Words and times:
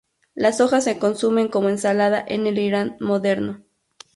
Las 0.33 0.61
hojas 0.61 0.83
se 0.85 0.97
consumen 0.97 1.47
como 1.47 1.69
ensalada 1.69 2.25
en 2.27 2.47
el 2.47 2.57
Irán 2.57 2.97
moderno. 2.99 3.61